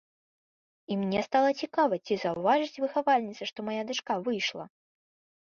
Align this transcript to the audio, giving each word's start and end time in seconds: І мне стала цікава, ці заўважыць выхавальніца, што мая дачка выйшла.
І 0.95 0.95
мне 1.01 1.19
стала 1.27 1.51
цікава, 1.61 1.99
ці 2.05 2.17
заўважыць 2.23 2.81
выхавальніца, 2.85 3.43
што 3.53 3.67
мая 3.69 3.79
дачка 3.93 4.19
выйшла. 4.31 4.65